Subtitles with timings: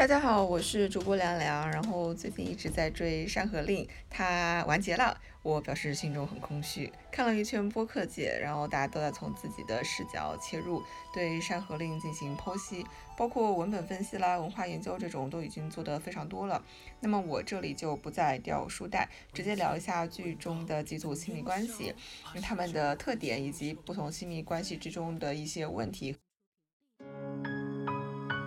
[0.00, 6.90] 大家好，我是主播凉凉，然后最近一直在追《山河令》，它完结了，我表示心中很空虚。
[7.12, 12.82] 看了一圈播客界，然后大家都在从自己的视角切入，对《山河令》进行剖析，
[13.14, 16.64] 包括文本分析啦、文化研究这种都已经做得非常多了。
[17.00, 21.94] 那么我这里就不再掉书袋，直接聊一下剧中的几组亲密关系，
[22.40, 26.16] 他们的特点以及不同亲密关系之中的一些问题。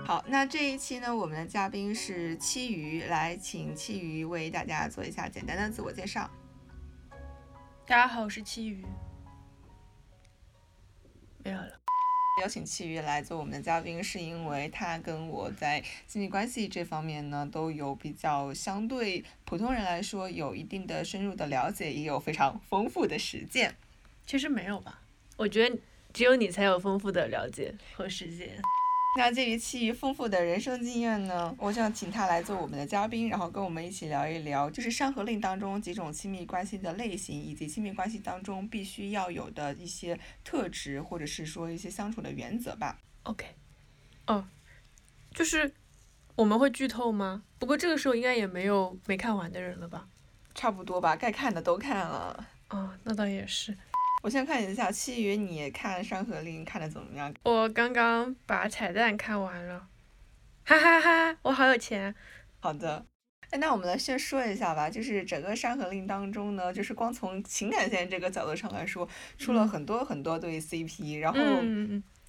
[0.06, 6.30] 好，那这一期呢，我们的嘉宾是七鱼，来请七鱼为大家做一下简单的自我介绍。
[7.88, 8.84] 大家好，我是七鱼。
[11.42, 11.80] 没有了。
[12.42, 23.74] 邀请七鱼来做我们的嘉宾，是因为他跟我在亲密关系这方面呢，都有比较相对普通人来说有一定的深入的了解，也有非常丰富的实践。
[24.26, 25.00] 其实没有吧？
[25.38, 25.80] 我觉得
[26.12, 28.62] 只有你才有丰富的了解和实践。
[29.16, 42.98] 那鉴于其余丰富的人生经验呢，我想请他来做我们的嘉宾，然后跟我们一起聊一聊，就是《山河令》当中几种亲密关系的类型，以及亲密关系当中必须要有的一些特质，或者是说一些相处的原则吧。
[43.24, 43.46] OK，
[44.26, 44.48] 哦，
[45.32, 45.72] 就是
[46.36, 47.44] 我们会剧透吗？
[47.60, 50.08] 不过这个时候应该也没有没看完的人了吧？
[50.56, 52.48] 差不多吧，该看的都看了。
[52.70, 53.78] 哦，那倒也是。
[54.24, 57.34] 我先看一下，七鱼，你看《山河令》看的怎么样？
[57.44, 59.86] 我刚刚把彩蛋看完了，
[60.64, 61.38] 哈哈哈！
[61.42, 62.16] 我好有钱。
[62.62, 63.06] 好的，
[63.50, 69.06] 哎，那我们来先说一下吧，就是整个《山河令》当中呢，就是光从情感线这个角度上来说，
[69.38, 71.62] 出了很多很多对 CP，然后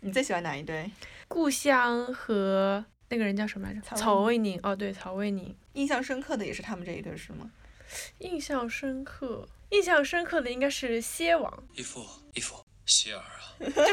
[0.01, 0.91] 你最喜欢哪一对？
[1.29, 3.81] 故乡和那个人叫什么来着？
[3.95, 4.59] 曹魏宁。
[4.65, 5.55] 哦，对，曹魏宁。
[5.75, 7.53] 印象深刻的也是他们这一对，是吗？
[8.19, 9.47] 印象深刻。
[9.75, 13.93] 印象深刻的应该是蝎王，义父，义父，蝎儿啊， 就是就是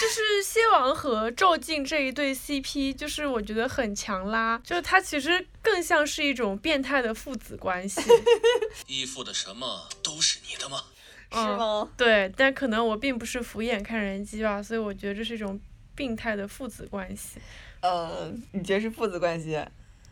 [0.00, 8.00] 就是蝎王和赵静这一对 CP，就是我觉得很强拉，就是他其实更像是一种变态的父子关系。
[8.88, 10.82] 义父的什么都是你的吗？
[11.30, 11.86] 是吗？
[11.94, 15.60] 对，但可能我并不是俯眼看人机吧，所以我觉得这是一种
[15.94, 17.38] 病态的父子关系。
[17.82, 19.62] 呃，你觉得是父子关系？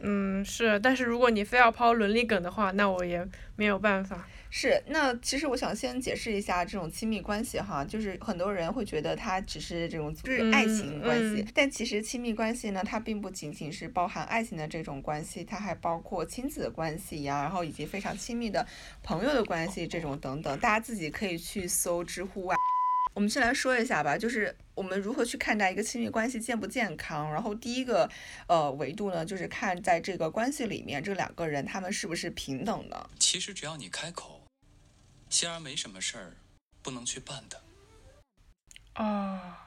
[0.01, 3.27] 嗯，是，但是如果你非要抛伦理梗的话，那我也
[3.57, 4.27] 没有办法。
[4.49, 18.65] 是，那其实我想先解释一下这种亲密关系哈，就是很多人会觉得它只是这种就是爱情关系，但其实亲密关系呢，它并不仅仅是包含爱情的这种关系，它还包括亲子的关系呀，然后以及非常亲密的
[19.03, 22.57] 朋友的关系这种等等，大家自己可以去搜知乎啊。
[23.15, 27.33] 我们先来说一下吧，就是我们如何去看待一个亲密关系健不健康。
[27.33, 28.09] 然后第一个
[28.47, 33.11] 呃维度呢，就是看在这个关系里面，这两个人他们是不是平等的。
[33.19, 34.47] 其实只要你开口，
[35.29, 36.37] 仙儿没什么事儿
[36.81, 37.61] 不能去办的。
[38.93, 39.66] 啊。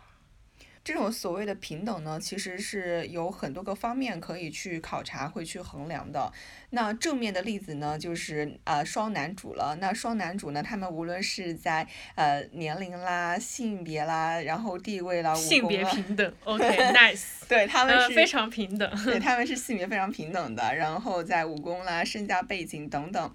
[0.90, 6.34] 这种所谓的平等呢，其实是有很多个方面可以去考察、会去衡量的。
[6.72, 9.78] 那正面的例子呢，就是呃双男主了。
[9.80, 20.74] 那双男主呢，他们无论是在呃年龄啦、性别啦，然后地位啦、性别平等， OK，nice，对他们是非常平等，对 他们是性别非常平等的。
[20.76, 23.32] 然后在武功啦、身家背景等等。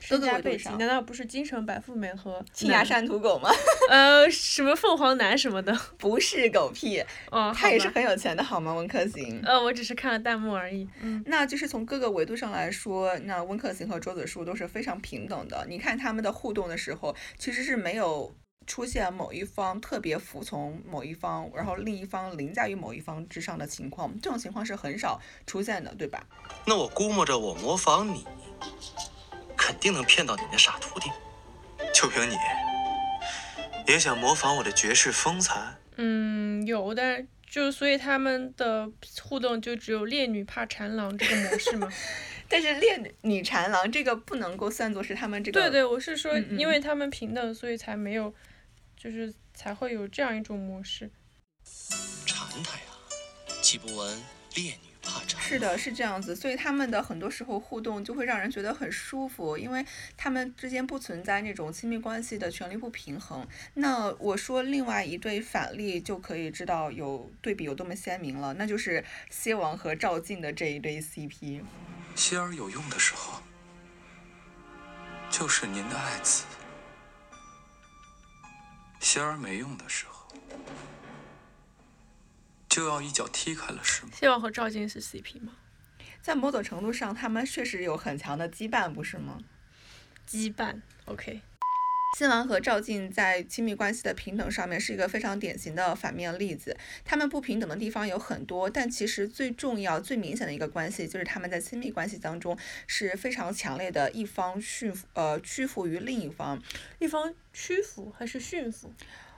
[0.00, 3.50] 身家背景难道不是京城白富美和 青崖山土狗吗？
[3.90, 5.76] 呃，什么凤凰男什么的？
[5.98, 8.74] 不是狗屁，哦，他也是很有钱的好吗？
[8.74, 9.40] 温客行。
[9.44, 10.88] 呃，我只是看了弹幕而已。
[11.00, 15.66] 嗯，那就是从各个维度上来说，那温客行和桌子舒都是非常平等的。
[15.68, 18.34] 你看他们的互动的时候，其实是没有
[18.66, 24.12] 出现某一方特别服从某一方，然后另一方凌驾于某一方之上的情况。
[24.20, 26.22] 这种情况是很少出现的，对吧？
[26.66, 28.24] 那我估摸着我模仿你。
[29.68, 31.10] 肯定能骗到你那傻徒弟，
[31.92, 32.34] 就凭你，
[33.86, 35.76] 也想模仿我的绝世风采？
[35.96, 38.90] 嗯，有的，就所以他们的
[39.22, 41.86] 互动就只有烈女怕缠郎这个模式吗？
[42.48, 45.60] 但是烈女缠狼这个不能够算作是他们这个。
[45.60, 48.32] 对对，我是说，因为他们平等，所以才没有，
[48.96, 51.10] 就是才会有这样一种模式。
[52.24, 54.18] 缠他呀，岂不闻
[54.54, 54.87] 烈女？
[55.38, 59.84] 是的，是这样子，所以他们的很多时候互动就会让人觉得很舒服，因为
[60.16, 63.46] 他们之间不存在那种亲密关系的权力不平衡。
[63.74, 71.62] 那我说另外一对反例就可以知道有对比有多么鲜明了，那就是蝎王和赵静的这一对 CP。
[72.14, 73.40] 蝎儿有用的时候，
[75.30, 76.44] 就是您的爱子；
[79.00, 80.28] 蝎儿没用的时候。
[82.78, 84.12] 就要一脚踢开了是吗？
[84.14, 85.52] 谢王和赵静是 CP 吗？
[86.22, 89.36] 在某种程度上，他们确实有很强的羁绊，不是吗？
[90.30, 91.40] 羁绊，OK。
[92.16, 96.76] 新王和赵静在亲密关系的平等上面是一个非常典型的反面例子。
[97.04, 106.62] 他们不平等的地方有很多，但其实最重要、最明显的一个关系就是他们在亲密关系当中是非常强烈的一方驯服呃屈服于另一方，
[107.00, 108.94] 一方屈服还是驯服？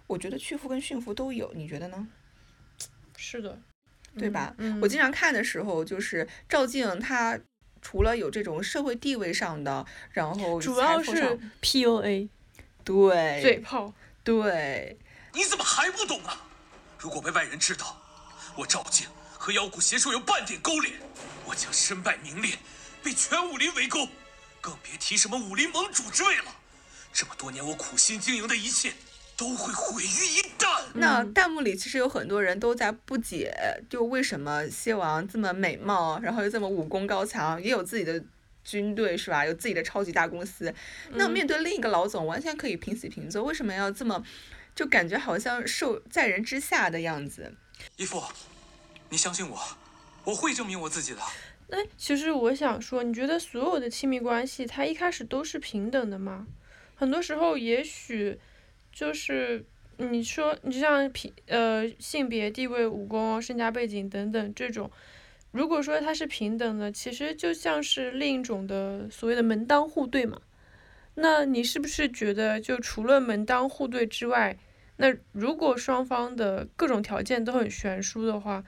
[0.08, 2.06] 我觉得屈服跟驯服都有，你觉得呢？
[3.22, 3.60] 是的，
[4.18, 4.54] 对吧？
[4.56, 7.38] 嗯我经常看的时候，就是赵静她
[7.82, 12.30] 除了有这种社会地位上的，然后主要是 PUA
[12.82, 13.92] 对嘴炮。
[14.24, 14.98] 对。
[15.34, 16.48] 你怎么还不懂啊？
[16.98, 18.02] 如果被外人知道
[18.56, 20.94] 我赵静和妖股邪术有半点勾连，
[21.44, 22.58] 我将身败名裂，
[23.02, 24.08] 被全武林围攻，
[24.62, 26.56] 更别提什么武林盟主之位了。
[27.12, 28.94] 这么多年我苦心经营的一切，
[29.36, 30.59] 都会毁于一旦。
[30.94, 33.52] 那嗯弹幕里其实有很多人都在不解，
[33.88, 38.22] 就为什么蝎王这么美貌，然后又这么武功高强，也有自己的
[38.64, 39.44] 军队是吧？
[39.44, 40.72] 有自己的超级大公司，
[41.12, 44.24] 那嗯面对另一个老总，完全可以平起平坐，为什么要这么，
[44.74, 47.52] 就感觉好像受在人之下的样子？
[47.96, 48.22] 义父，
[49.08, 49.58] 你相信我，
[50.24, 51.20] 我会证明我自己的。
[51.68, 56.46] 那，其实我想说，你觉得所有的亲密关系，它一开始都是平等的吗？
[56.96, 58.38] 很多时候，也许
[58.92, 59.64] 就是
[60.00, 64.90] 你说，你就像平呃性别、地位、武功、身家背景等等这种，
[65.52, 70.40] 如果说它是平等的，其实就像是另一种的所谓的门当户对嘛。
[71.14, 74.56] 那你是不是觉得，就除了门当户对之外，
[74.96, 78.64] 那如果双方的各种条件都很悬殊的话，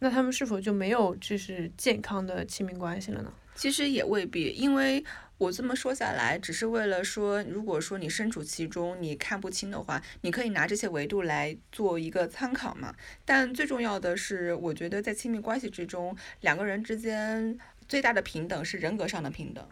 [0.00, 3.32] 那他们是否就没有就是健康的亲密关系了呢？
[3.54, 5.04] 其实也未必，因为
[5.40, 12.94] 我这么说下来，只是为了说，如果说你身处其中，你看不清的话，你可以拿这些维度来做一个参考嘛。
[13.24, 17.58] 但最重要的是，我觉得在亲密关系之中，两个人之间
[17.88, 19.66] 最大的平等是人格上的平等。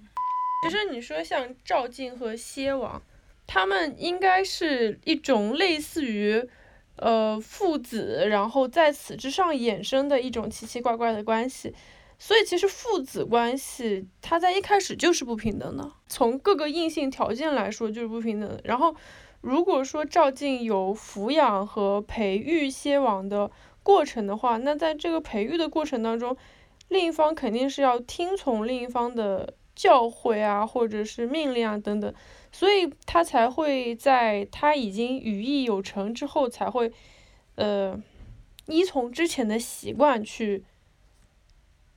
[0.65, 3.03] 其实你说像赵晋和蝎王，
[3.47, 6.49] 他们应该是一种类似于
[6.97, 11.75] 呃父子，然后在此之上衍生的一种奇奇怪怪的关系。
[12.19, 18.61] 所以其实父子关系它在一开始就是不平等的，从各个硬性条件来说就是不平等的。
[18.65, 18.95] 然后
[19.41, 23.51] 如果说赵静有抚养和培育蝎王的
[23.85, 26.37] 过程的话，那在这个培育的过程当中，
[26.89, 32.13] 另一方肯定是要听从另一方的教诲啊，或者是命令啊等等，
[32.51, 36.93] 所以他才会在他已经羽翼有成之后，才会
[37.55, 37.97] 呃
[38.67, 40.65] 依从之前的习惯去，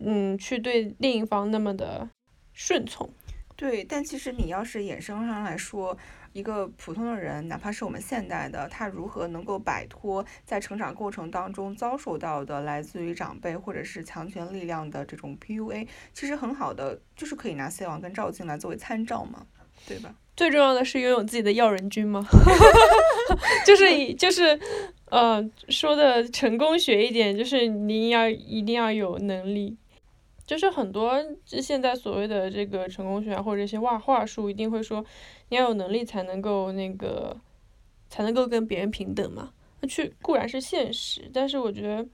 [0.04, 2.10] 嗯，去对另一方那么的
[2.54, 3.10] 顺从。
[3.56, 5.96] 对，但其实你要是衍生上来说，
[6.34, 19.46] 一个普通的人，哪怕是我们现代的，他如何能够摆脱在成长过程当中遭受到的来自于长辈或者是强权力量的这种 PUA，其实很好的就是可以拿谢王跟赵静来作为参照嘛，
[19.88, 20.16] 对吧？
[20.36, 22.26] 最重要的是拥有自己的要人君吗？
[23.64, 24.60] 就是以就是，
[25.12, 29.78] 呃，说的成功学一点，就是你要一定要有能力。
[30.52, 31.14] 就是很多
[31.46, 35.02] 就现在所谓的这个成功学啊，或者一些话话术，一定会说
[35.48, 37.40] 你要有能力才能够那个，
[38.10, 39.54] 才能够跟别人平等嘛。
[39.80, 42.06] 那去固然是现实，但是我觉得，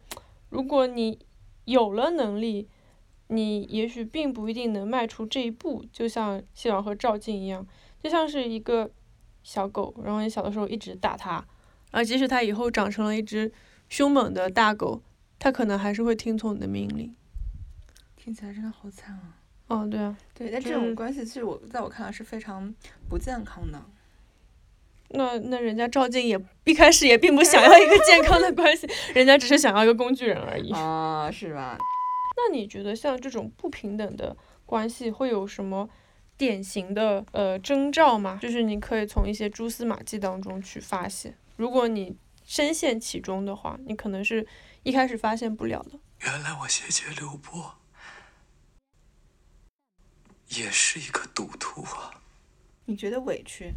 [0.49, 1.17] 如果你
[1.65, 2.67] 有了能力，
[3.29, 5.83] 你也许并不一定能迈出这一步。
[5.91, 7.65] 就像谢老和赵静一样。
[8.03, 8.91] 就像是一个
[9.41, 11.43] 小狗，然后你小的时候一直打它，
[11.89, 13.51] 啊即使它以后长成了一只
[13.89, 15.01] 凶猛的大狗，
[15.39, 17.15] 它可能还是会听从你的命令。
[18.27, 19.37] 听起来真的好惨啊！
[19.67, 22.75] 哦，对啊，对，但这种关系其实我在我看来是非常
[23.07, 23.81] 不健康的。
[25.11, 30.73] 那那人家赵静也一开始也并不想要一个健康的关系， 人家只是想要一个工具人而已。
[30.73, 31.77] 啊，是吧？
[32.35, 35.89] 那你觉得像这种不平等的关系会有什么
[36.35, 38.37] 典型的呃征兆吗？
[38.41, 44.45] 就是你可以从一些蛛丝马迹当中去发现，如果你深陷其中的话，你可能是
[44.83, 45.97] 一开始发现不了的。
[46.25, 47.76] 原来我谢谢刘波
[50.49, 52.21] 也是一个赌徒啊！
[52.85, 53.73] 你觉得委屈？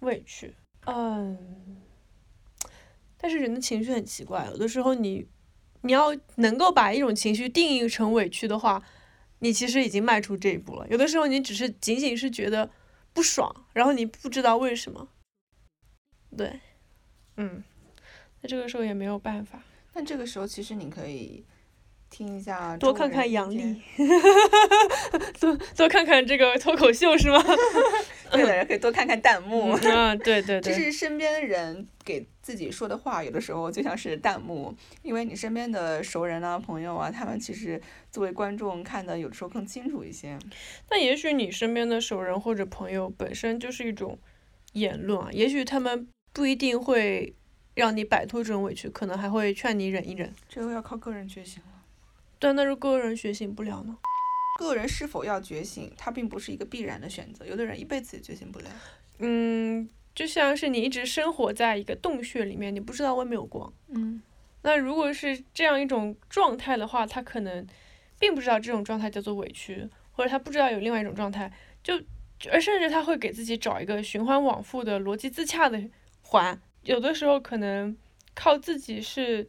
[0.00, 1.82] 委屈，嗯，
[3.16, 5.26] 但是人的情绪很奇怪，有的时候你
[5.80, 8.84] 你要能够把一种情绪定义成委屈的话，
[9.40, 10.86] 你其实已经迈出这一步了。
[10.88, 12.70] 有的时候你只是仅仅是觉得
[13.12, 15.08] 不爽，然后你不知道为什么。
[16.36, 16.60] 对，
[17.36, 17.64] 嗯，
[18.42, 19.62] 那这个时候也没有办法，
[19.94, 21.44] 那这个时候其实你可以
[22.16, 23.76] 听一下， 多看看杨笠，
[25.38, 27.44] 多多看看这个脱口秀是吗？
[28.32, 29.72] 对的人可以多看看弹幕。
[29.72, 37.78] 啊，对对对，就是身边的人给自己说的话，有的时候就像是弹幕，因为你身边的熟人啊、朋友啊，他们其实
[38.10, 40.38] 作为观众看的有的时候更清楚一些。
[40.88, 44.18] 但也许你身边的熟人或者朋友本身就是一种
[44.72, 47.34] 言论啊，也许他们不一定会
[47.74, 50.32] 让你摆脱这种委屈，可能还会劝你忍一忍。
[50.48, 51.75] 这个要靠个人觉醒了。
[52.38, 53.96] 但那是个人觉醒不了呢？
[54.58, 57.44] 个人是否要觉醒，它并不是一个必然的选择。
[57.44, 58.66] 有的人一辈子也觉醒不了。
[59.18, 63.72] 嗯，就像是你一直生活在一个洞穴里面，你不知道外面有光。
[63.88, 64.22] 嗯。
[64.62, 67.64] 那如果是这样一种状态的话，他可能
[68.18, 71.52] 并不知道这种状态叫做委屈，或者他不知道有另外一种状态，
[71.84, 71.94] 就
[72.50, 75.80] 而甚至他会给自己找一个循环往复的逻辑自洽的
[76.22, 77.96] 环，有的时候可能
[78.34, 79.46] 靠自己是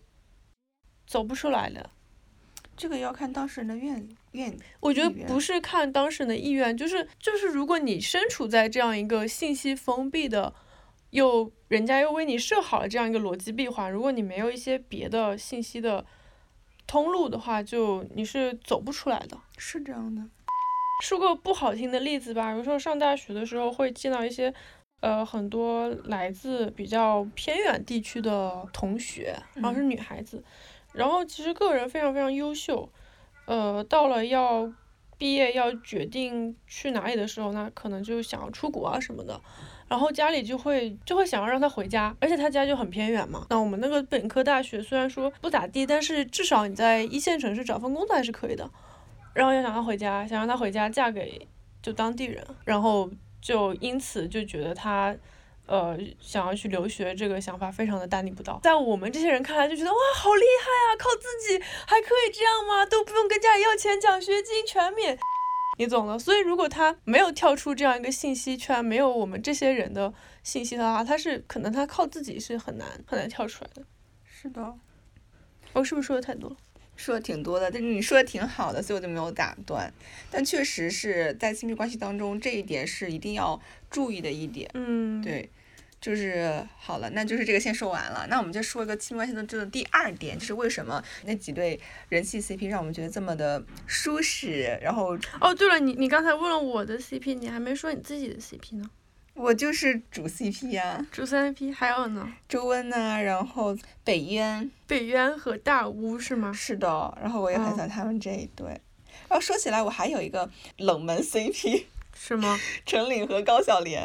[1.08, 1.90] 走不出来的。
[2.78, 4.56] 这个要看当事人的愿愿。
[4.80, 10.54] 我觉得不是看当事人的意愿，就是就是如果你身处在这样一个信息封闭的。
[11.12, 16.06] 又人家又为你设好了这样一个逻辑闭环，如果你没有一些别的信息的
[16.86, 19.38] 通路的话，就你是走不出来的。
[19.58, 20.22] 是这样的。
[21.02, 24.54] 说个不好听的例子吧，比如说上大学的时候会见到一些，
[25.00, 30.44] 呃，很多来自比较偏远地区的同学，然后是女孩子，
[30.98, 32.90] 然后其实个人非常非常优秀，
[33.46, 34.72] 呃，到了要
[35.18, 39.40] 毕业要决定去哪里的时候，那可能就想要出国啊什么的。
[39.88, 43.48] 然后家里就会就会想要让他回家，而且他家就很偏远嘛。
[43.50, 48.70] 那我们那个本科大学虽然说不咋地，但是至少你在一线城市找份工作还是可以的。
[49.34, 51.48] 然后要想他回家，想让他回家嫁给
[51.82, 55.16] 就当地人，然后就因此就觉得他，
[55.68, 58.60] 呃，想要去留学这个想法非常的大逆不道。
[58.64, 62.86] 在我们这些人看来就觉得哇好厉害啊，靠自己还可以这样吗？
[62.86, 65.18] 都不用跟家里要钱，奖学金全免。
[65.78, 73.84] 你懂了，所以如果他没有跳出这样一个信息圈，没有我们这些人的信息的话，他是可能他靠自己是很难很难跳出来的。
[74.26, 74.74] 是的，
[75.74, 76.56] 我是不是说的太多了？
[76.96, 79.94] 说的挺多的，但是你说的挺好的，所以我就没有打断。
[80.32, 84.68] 但确实是在亲密关系当中，这一点是一定要注意的一点。
[84.74, 85.48] 嗯，对。
[86.00, 88.26] 就是好了，那就是这个先说完了。
[88.30, 94.78] 那我们就说一个亲密关系的这个第二点，就是为什么那几对人气 CP 让我们觉得这么的舒适。
[94.82, 98.90] 然后哦，对了，你你刚才问了我的 CP，你还没说你自己的 CP 呢。
[99.34, 106.52] 我就是主 CP 呀，主 CP 还有呢，周温呐，然后北渊，北渊和大乌是吗？
[106.52, 108.68] 是的，然后我也很喜欢他们这一对。
[108.68, 111.84] 然后说起来，我还有一个冷门 CP，
[112.16, 112.60] 是吗？
[112.86, 114.04] 陈岭和高晓莲。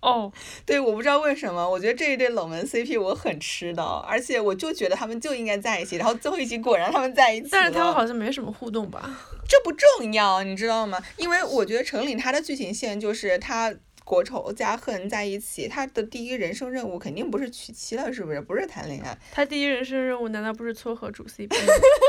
[0.00, 0.32] 哦，
[0.64, 9.10] 对，我不知道为什么，我觉得这一对冷门 CP 我很吃的，而且我就觉得他们就应该在一起，然后最后一集果然他们在一起但是他们好像没什么互动吧？
[9.48, 10.98] 这不重要，你知道吗？
[11.16, 13.74] 因为我觉得程岭他的剧情线就是他。
[14.08, 18.40] 国仇家恨在一起，他的第一人生任务肯定不是娶妻了，是不是？
[18.40, 19.14] 不是谈恋爱。
[19.30, 21.54] 他第一人生任务难道不是撮合主 CP？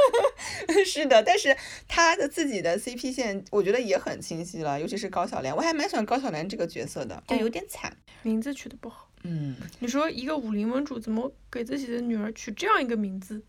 [0.85, 1.53] 是的，但是
[1.89, 7.91] 他的自己的 CP 线，我觉得也很清晰了，尤其是高晓莲，我还蛮喜欢高晓莲这个角色的，但有点惨，
[8.21, 9.09] 名字取得不好。
[9.23, 13.41] 嗯，你说一个武林盟主怎么给自己的女儿取这样一个名字？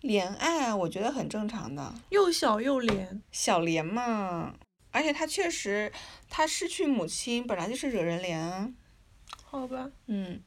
[0.00, 4.54] 怜爱啊，我觉得很正常的，又小又怜，小莲嘛。
[4.90, 5.92] 而且他确实，
[6.28, 8.70] 他失去母亲本来就是惹人怜啊。
[9.44, 9.90] 好吧。
[10.06, 10.42] 嗯。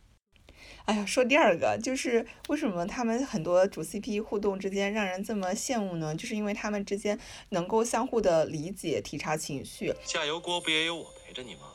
[0.85, 6.15] 哎呀，说第二个，就是为什么他们很多主 CP 互动之间让人这么羡慕呢？
[6.15, 7.19] 就是因为他们之间
[7.49, 9.93] 能够相互的理解、体察情绪。
[10.03, 11.73] 下油锅不也有我陪着你吗？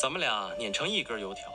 [0.00, 1.52] 咱们俩碾成一根油条，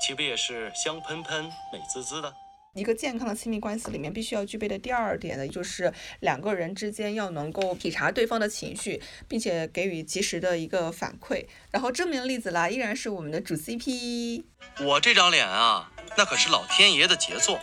[0.00, 2.32] 岂不也是香喷喷、美滋滋的？
[2.76, 5.90] 一个健康的亲密关系里面必须要具备的第二点呢，就是
[6.20, 11.46] 两个人之间要能够体察对方的情绪，并且给予及时的一个反馈。
[11.70, 14.44] 然后正面的例子啦，依然是我们的主 CP。
[14.84, 17.58] 我这张脸啊，那可是老天爷的杰作，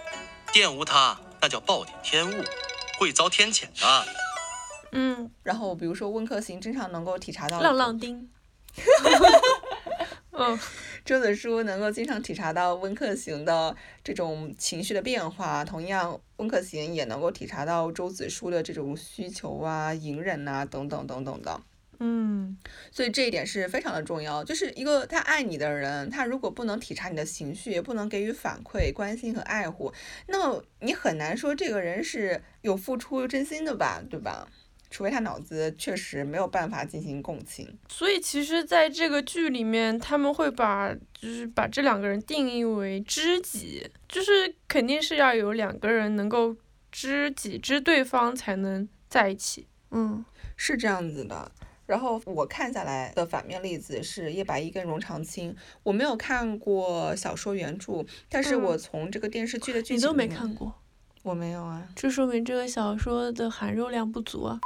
[0.52, 2.44] 玷污它那叫暴殄天物，
[2.98, 4.06] 会遭天谴的。
[4.94, 8.30] 嗯，然后比如说温客行经常能够体察到浪浪丁。
[10.36, 10.58] 嗯，
[11.06, 21.62] 周子舒能够经常体察到温客行的这种情绪的变化，同样温客行也能够体察到周子舒的这种需求啊、隐忍啊等等等等的。
[22.00, 22.58] 嗯，
[22.92, 24.44] 所以这一点是非常的重要。
[24.44, 29.94] 就是一个他爱你的人，他如果不能体察你的情绪，也不能给予反馈、关心和爱护，
[30.28, 34.48] 那你很难说这个人是有付出、真心的吧，对吧？
[34.94, 46.56] 除非他脑子确实没有办法进行共情，所以其实在这个剧里面，他们会把就是把这两个人定义为知己，就是肯定是要有两个人能够
[46.92, 49.66] 知己知对方才能在一起。
[49.90, 50.24] 嗯，
[50.56, 51.52] 是这样子的。
[51.88, 60.72] 然后我看下来的反面例子是叶白衣跟荣长青，我没有看过小说原著，但是我从这个电视剧的剧情，你都没看过，
[61.24, 64.60] 我没有啊，这说明这个小说的含肉量不足啊。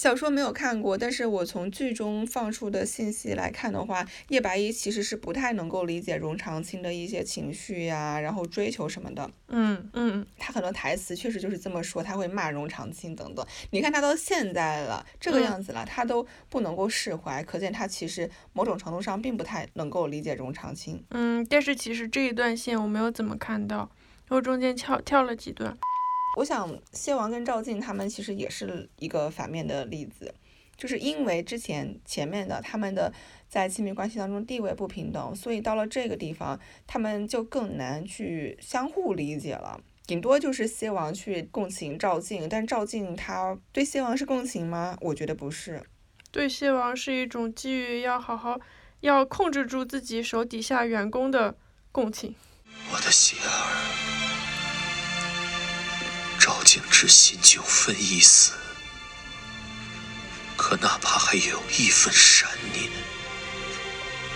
[0.00, 9.30] 小说没有看过，但是我从剧中放出的信息来看的话，叶白衣其实是不太能够理解荣长青的一些情绪呀，然后追求什么的。
[9.48, 13.44] 嗯嗯，他很多台词确实就是这么说，他会骂荣长青等等。
[13.70, 21.02] 你看他到现在了这个样子了，他都不能够释怀，可见他其实某种程度上并不太能够理解荣长青。
[21.10, 23.90] 嗯，但是其实这一段线我没有怎么看到，
[24.28, 25.76] 然后中间跳跳了几段。
[26.36, 30.34] 我想谢王跟赵静他们其实也是一个反面的例子，
[30.76, 33.10] 就是因为之前前面的他们的
[33.48, 39.80] 在亲密关系当中地位不平等，所以到了这个地方，他们就更难去相互理解了。
[40.06, 44.94] 顶多就是谢王去共情赵静，但赵静他对谢王是共情吗？
[45.00, 45.82] 我觉得不是，
[46.30, 48.60] 对谢王是一种基于要好好
[49.00, 51.56] 要控制住自己手底下员工的
[51.90, 52.34] 共情。
[52.92, 54.15] 我的谢儿。
[56.96, 58.54] 赵景之心九分一死，
[60.56, 62.90] 可哪怕还有一分善念，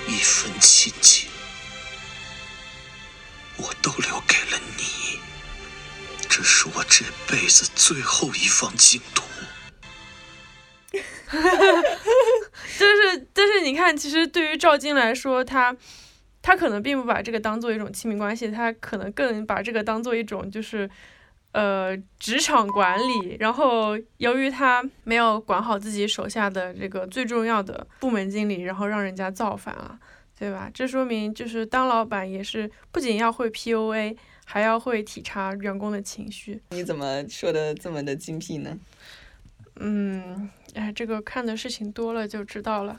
[0.07, 1.31] 一分亲情，
[3.57, 5.19] 我都留给了你。
[6.29, 9.23] 这是我这辈子最后一方净土。
[11.29, 11.83] 哈哈哈
[12.79, 15.75] 但是，但是你看，其实对于赵晶来说，他
[16.43, 20.91] 他可能并不把这个当做一种亲密关系，他可能更把这个当做一种就是。
[21.53, 29.99] 呃，职场管理，然后由于他没有管好自己手下的这个最重要的部门经理，然后让人家造反了，
[30.39, 30.71] 对吧？
[30.73, 36.63] 这说明就是当老板也是不仅要会 PUA，还要会体察员工的情绪。
[36.71, 38.79] 你怎么说的这么的精辟呢？
[39.81, 42.97] 嗯，哎，这个看的事情多了就知道了。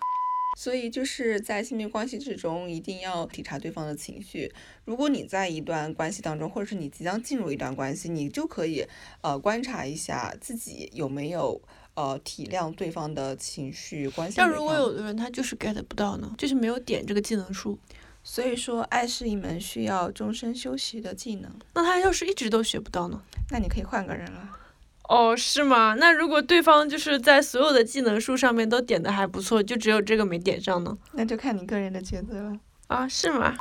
[0.62, 4.54] 所以就是在亲密关系之中，一定要体察对方的情绪。
[4.86, 8.86] 如果你在一段关系当中，或者是你即将进入一段关系，你就可以
[9.22, 11.60] 呃观察一下自己有没有
[11.96, 14.38] 呃体谅对方的情绪关系。
[14.38, 17.76] 但如果有的人他就是 get 不到呢，就是没有点这个技能书。
[18.24, 21.52] 所以说，爱是一门需要终身修习的技能。
[21.74, 23.20] 那他要是一直都学不到呢？
[23.50, 24.60] 那你可以换个人了。
[25.12, 25.94] 哦，是吗？
[26.00, 30.98] 那如果对方就是在所有的技能树上面都点的还不错，就只有这个没点上呢？
[31.12, 32.58] 那就看你个人的抉择了。
[32.88, 33.54] 啊，是吗？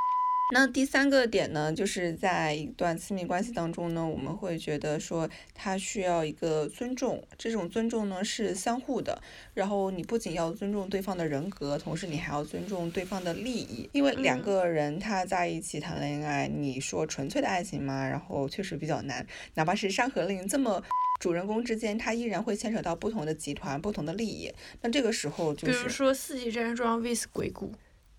[0.54, 9.20] 那第三个点呢，就是在一段亲密关系当中呢，我们会觉得说他需要一个尊重，这种尊重呢是相互的。
[9.52, 20.80] 然后你不仅要尊重对方的人格，同时你还要尊重对方的利益，因为两个人他在一起谈恋爱，你说纯粹的爱情嘛，然后确实比较难，哪怕是《山河令》这么。
[21.20, 24.50] 主人公之间，他依然会牵扯到不同的集团、不同的利益。
[24.80, 27.70] 那这个时候就是，比如说四季山庄 vs 鬼谷，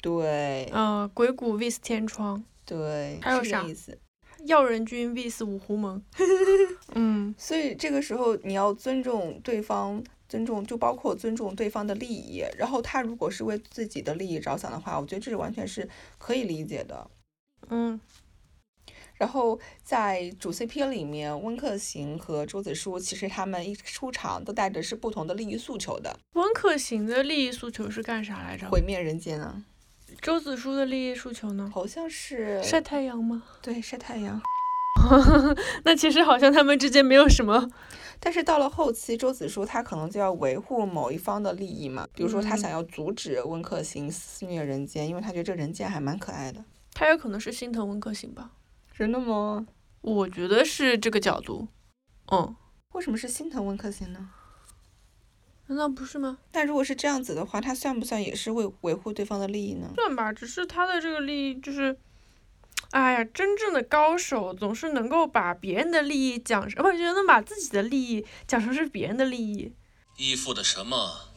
[0.02, 3.98] 对，嗯，鬼谷 vs 天窗，对，还有啥意思？
[4.46, 6.02] 药人君 vs 五湖盟，
[6.94, 12.44] 嗯，所以这个时候你要尊重对方，尊重就包括尊重对方的利益。
[12.58, 17.10] 然后他如果是为自己的利益着想的话，我觉得这是完全是可以理解的，
[17.70, 18.00] 嗯。
[19.22, 26.18] 然后在主 CP 里面，温客行和周子舒其实他们一出场都带着是不同的利益诉求的。
[26.34, 28.68] 温客行的利益诉求是干啥来着？
[28.68, 29.64] 毁灭人间啊。
[30.24, 31.70] 周子舒的利益诉求呢？
[31.72, 33.44] 好像是晒太阳吗？
[33.62, 34.42] 对，晒太阳。
[35.86, 37.70] 那其实好像他们之间没有什么。
[38.20, 46.66] 但是到了后期，周子舒他可能就要维护某一方的利益嘛，比如说他想要阻止温客行肆虐人间，因为他觉得这人间还蛮可爱的。
[46.96, 48.50] 他有可能是心疼温客行吧。
[49.02, 49.66] 真的吗？
[50.02, 51.68] 我觉得是这个角度，
[52.32, 52.56] 嗯，
[52.92, 54.30] 为什么是心疼温客行呢？
[55.66, 56.38] 难道不是吗？
[56.54, 59.92] 那如果是这样子的话，他算不算也是为维护对方的利益呢？
[59.96, 61.98] 算吧，只是他的这个利益就是，
[62.92, 69.74] 哎呀，真正的高手总是能够把别人的利益讲成，不，就能把自己的利益讲成是别人的利益。
[70.18, 71.32] 依附的什么，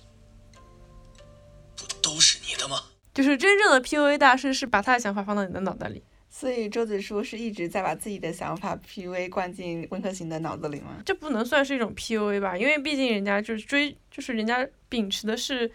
[1.74, 2.83] 不都是你的吗？
[3.14, 6.05] 就是真正的 PUA 大师是把他的想法放到你的脑袋里。
[6.37, 11.01] 所以周子舒是一直在把自己的想法 PUA 灌进温客行的脑子里吗？
[11.07, 15.70] 这不能算是一种 PUA 吧，因为毕竟人家就是追，就是人家秉持的是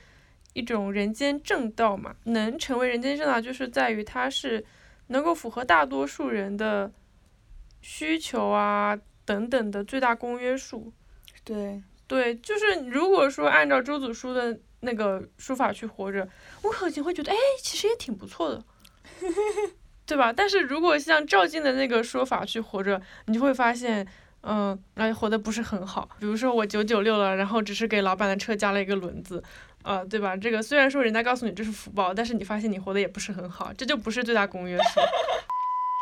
[0.52, 2.14] 一种人间正道嘛。
[2.26, 4.62] 能成为人间正道，就是在于他是
[5.08, 6.92] 能够符合大多数人的
[7.80, 10.92] 需求啊等等的最大公约数。
[11.46, 16.28] 对对，就是如果说按照周子舒的那个书法去活着，
[16.64, 18.62] 温客行会觉得，哎，其实也挺不错的。
[20.10, 20.34] 对吧？
[20.34, 24.06] 但是如果像赵静的那个说法去活着，你就会发现，
[24.42, 26.10] 嗯，哎，活的不是很好。
[26.20, 29.44] 比如说我九九六了，然后只是给老板的车加了一个轮子，
[29.84, 30.36] 呃，对吧？
[30.36, 35.00] 这个虽然说人家告诉你这是福报，但是你发现你活的也不是很好，这就不是最大公约数。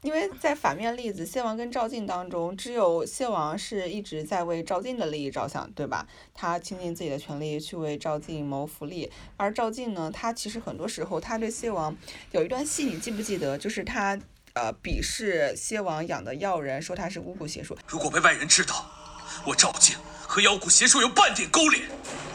[0.03, 6.07] 因为在反面例子谢王跟赵晋当中，只有谢王是一直在为赵晋的利益着想，对吧？
[6.35, 11.97] 他倾尽自己的全力去为赵晋谋福利，而赵晋呢，他其实很多时候他对谢王
[12.29, 13.57] 有一段戏，你记不记得？
[13.57, 14.17] 就是他
[14.53, 17.75] 呃鄙视谢王养的药人，说他是巫蛊邪术。
[17.87, 18.85] 如果被外人知道
[19.47, 21.81] 我赵晋和妖蛊邪术有半点勾连，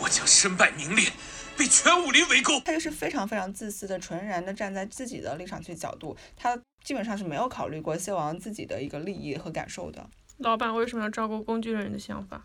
[0.00, 1.12] 我将身败名裂。
[1.56, 10.08] 被全武林围攻，他就是非常非常自私的，纯然的站在自己的立场去角度，他基本上是没有考虑过谢王自己的一个利益和感受的。
[10.38, 12.42] 老板为什么要照顾工具人的想法？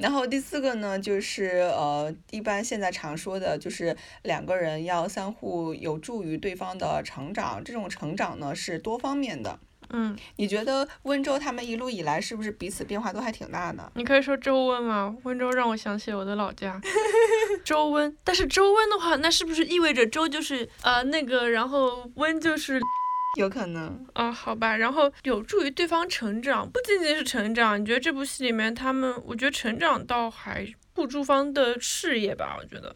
[0.00, 9.58] 然后第四个呢，就是呃，一般现在常说的就是两个人要相互有助于对方的成长，这种成长呢是多方面的。
[9.92, 13.92] 嗯，你觉得温州他们一路以来是不是彼此变化都还挺大的？
[13.94, 15.14] 你可以说周温吗？
[15.24, 16.80] 温州让我想起我的老家，
[17.64, 18.16] 周温。
[18.24, 22.80] 但是周温的话，那是不是意味着周就是呃那个，然后温就是
[23.38, 24.30] 有可能啊？
[24.32, 27.80] 好吧，然后有助于对方成长，不仅仅是成长。
[27.80, 32.56] 你觉得这部戏里面他们，我觉得成长倒还不诸方的事业吧？
[32.58, 32.94] 我觉得，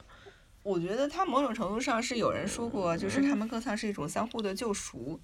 [0.62, 5.18] 我觉得他某种程度上是有人说过，就是他们更像是一种相互的救赎。
[5.18, 5.20] 嗯，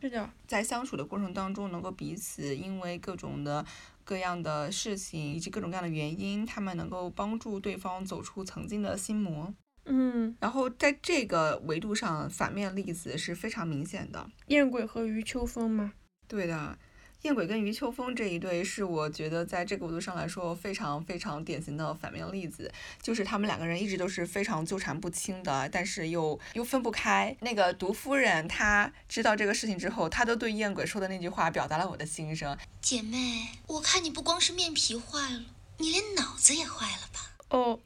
[0.00, 3.64] 是的，在相处的过程当中，能够彼此因为各种的
[4.04, 9.54] 各样的事情以及各种各样的原因，他们能够帮助对方走出曾经的心魔。
[9.84, 15.92] 嗯，然后在这个维度上，反面例子是非常明显的，燕鬼和余秋风吗？
[16.26, 16.76] 对的。
[17.22, 27.36] 燕鬼跟余秋风这一对是我觉得在这个维度上来说非常非常典型的反面例子，就是他们两个人一直都是非常纠缠不清的，但是又又分不开。
[27.40, 32.56] 那个毒夫人她知道这个事情之后，她都对燕鬼说的那句话表达了我的心声。
[32.80, 35.42] 姐妹，我看你不光是面皮坏了，
[35.78, 37.32] 你连脑子也坏了吧？
[37.48, 37.80] 哦。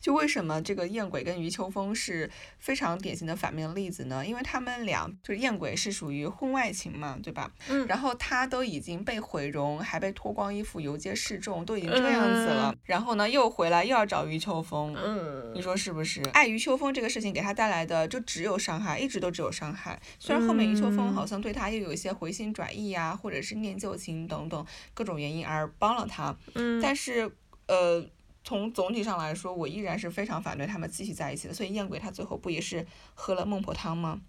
[0.00, 4.26] 就为什么这个燕鬼跟余秋风是非常典型的反面例子呢？
[4.26, 7.52] 因为他们俩就是燕鬼是属于婚外情嘛，对吧？
[7.68, 7.86] 嗯。
[7.86, 12.74] 然后他都已经被毁容，还被脱光衣服游街示众，都已经这样子了。
[12.84, 14.96] 然后呢，又回来又要找余秋风。
[14.96, 15.52] 嗯。
[15.54, 16.22] 你说是不是？
[16.32, 20.00] 爱余秋风这个事情给他带来的就只有伤害，一直都只有伤害。
[20.18, 26.34] 虽然后面余秋风好像对他又有一些回心转意呀，或者是念旧情等等各种原因而帮了他。
[26.54, 26.80] 嗯。
[26.80, 27.30] 但是，
[27.66, 28.02] 呃。
[28.42, 31.54] 从总体上来说，我依然是非常反对他们继续在一起的。
[31.54, 34.20] 所以燕鬼他最后不也是喝了孟婆汤吗？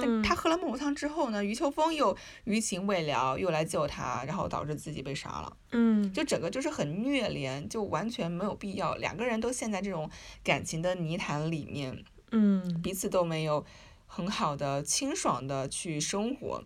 [0.00, 5.56] 但他喝了孟婆汤之后呢，余秋风又余情未了，又来救他，然后导致自己被杀了。
[5.72, 8.94] 嗯，就整个就是很虐恋，就完全没有必要。
[8.94, 10.08] 两个人都陷在这种
[10.44, 13.66] 感情的泥潭里面，嗯，彼此都没有
[14.06, 16.62] 很好的清爽的去生活。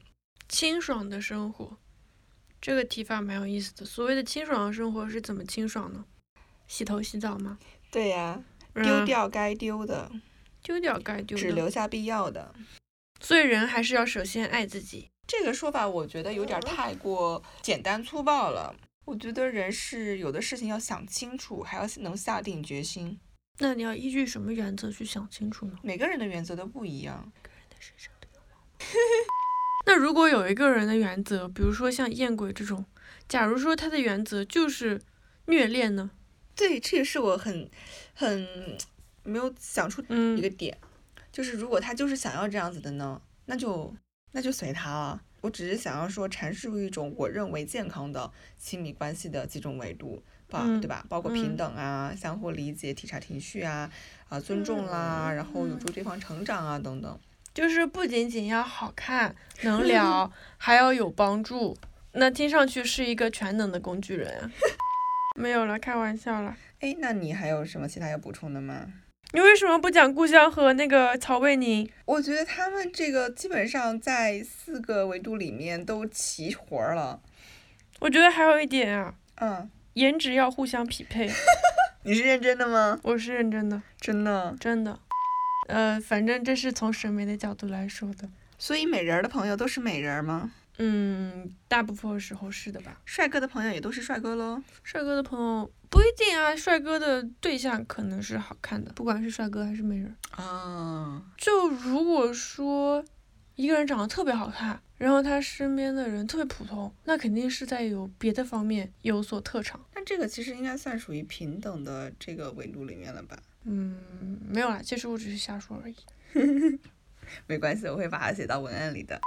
[0.46, 1.78] 清爽的生活，
[2.60, 3.86] 这个提法蛮有意思的。
[3.86, 6.04] 所谓的清爽的生活是怎么清爽呢？
[6.72, 7.58] 洗头洗澡吗？
[7.90, 10.10] 对呀，丢掉该丢的，
[10.62, 12.54] 丢掉该丢的，只留下必要的。
[13.20, 15.10] 所以人还是要首先爱自己。
[15.26, 18.74] 这个说法我觉得有点太过简单粗暴了。
[19.04, 23.20] 我觉得人是有的事情要想清楚，还要能下定决心。
[23.58, 25.76] 那你要依据什么原则去想清楚呢？
[25.82, 27.30] 每个人的原则都不一样。
[27.34, 28.56] 每个人的身上都有毛
[29.84, 32.86] 那如果有一个人的原则，比如说像艳鬼这种，
[33.28, 35.02] 假如说他的原则就是
[35.48, 36.12] 虐恋呢？
[36.62, 37.68] 对，这也是我很
[38.14, 38.46] 很
[39.24, 40.00] 没有想出
[40.36, 40.78] 一个点，
[41.32, 43.92] 就是如果他就是想要这样子的呢，那就
[44.30, 45.20] 那就随他了。
[45.40, 51.04] 我只是想要说阐述一种我认为健康的亲密关系的几种维度吧，对吧？
[51.08, 53.90] 包括平等啊、相互理解、体察情绪啊、
[54.28, 57.18] 啊尊重啦，然后有助对方成长啊等等。
[57.52, 61.76] 就是不仅仅要好看、能 聊，还要有帮助。
[62.12, 64.48] 那听上去是一个全能的工具人。
[65.34, 66.56] 没有了，开玩笑了。
[66.80, 68.86] 哎，那你还有什么其他要补充的吗？
[69.34, 71.88] 你为什么不讲故乡和那个曹魏宁？
[72.04, 77.20] 我觉得他们这个基本上在四个维度里面都齐活了。
[78.00, 81.30] 我觉得还有一点啊，嗯，颜值要互相匹配。
[82.04, 83.00] 你是认真的吗？
[83.04, 84.98] 我是认真的，真的，真的。
[85.68, 88.28] 呃，反正这是从审美的角度来说的。
[88.58, 90.52] 所以美人的朋友都是美人吗？
[90.78, 93.00] 嗯，大部分时候是的吧。
[93.04, 94.62] 帅哥的朋友也都是帅哥喽。
[94.82, 100.16] 帅哥的朋友不一定啊，帅哥的对象可能是好看的，不管是帅哥还是美人。
[100.30, 103.04] 啊，就如果说
[103.54, 109.84] 一个人长得特别好看，然后他身边的人特别普通，那肯定是在有别的方面有所特长。
[109.94, 113.38] 那这个其实应该算属于平等的这个维度里面了吧？
[113.64, 115.96] 嗯，没有啦，其实我只是瞎说而已。
[117.46, 119.20] 没关系，我会把它写到文案里的。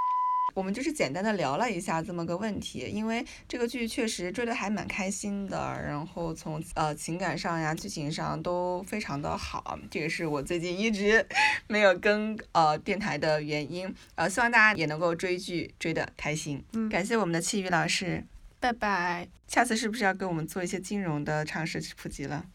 [0.56, 11.26] 我们就是简单的聊了一下这么个问题，因为这个剧确实追的还蛮开心的，然后从呃情感上呀、剧情上都非常的好，这个是我最近一直
[11.68, 16.64] 没有跟呃电台的原因，呃，希望大家也能够追剧追的开心。
[16.72, 18.24] 嗯感谢我们的气宇老师，
[18.58, 19.28] 拜拜。
[19.46, 22.46] 下次是不是要给我们做一些金融的常识普及了？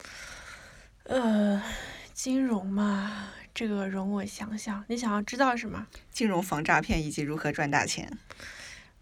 [1.03, 1.61] 呃，
[2.15, 5.85] 金融嘛，这个容我想想，你想要知道什么？
[6.11, 8.11] 金融防诈骗以及如何赚大钱？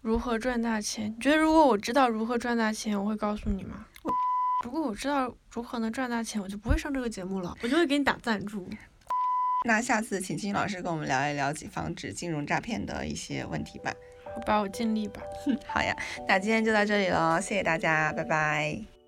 [0.02, 1.14] 如何赚大钱？
[1.16, 3.86] 你觉得如果我知道如何赚大钱，我会告诉你吗？
[4.64, 8.68] 如果我知道如何能赚大钱，我就不会上这个节目了，我就会给你打赞助。
[9.66, 13.92] 那下次请金老师跟我们聊一聊防止金融诈骗的一些问题吧。
[14.34, 15.20] 好吧，我尽力吧。
[15.68, 15.94] 好呀，
[16.26, 18.99] 那今天就到这里了，谢谢大家，拜拜。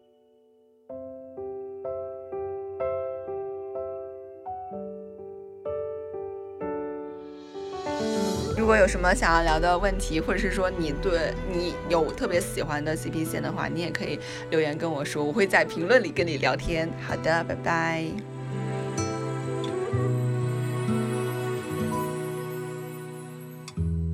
[8.63, 14.21] 如果有什么想要聊的问题，或者是说你对你有特别喜欢的 CP 线的话，你也可以
[14.51, 16.89] 留言跟我说，我会在评论里跟你聊天。
[17.05, 18.05] 好的，拜拜。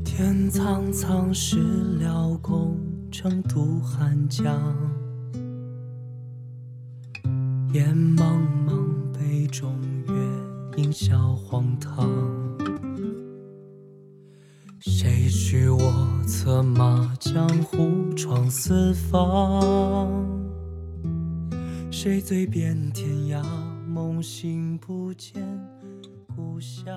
[0.02, 1.58] 天苍苍，事
[2.00, 2.80] 了功，
[3.12, 4.74] 成渡汉江。
[7.74, 8.82] 烟茫茫，
[9.12, 12.47] 杯中月，映晓荒唐。
[15.50, 15.80] 许我
[16.26, 20.22] 策马江湖闯四方
[21.90, 23.42] 谁醉遍天涯
[23.86, 25.42] 梦醒不见
[26.36, 26.94] 故乡